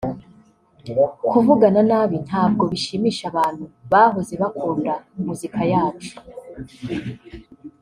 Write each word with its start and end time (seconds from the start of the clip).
kuvugana 1.31 1.81
nabi 1.89 2.15
ntabwo 2.27 2.63
bishimisha 2.71 3.23
abantu 3.31 3.63
bahoze 3.91 4.33
bakunda 4.41 4.93
muzika 5.25 5.61
yacu 5.73 6.13